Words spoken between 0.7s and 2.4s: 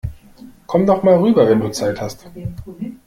doch mal rüber, wenn du Zeit hast!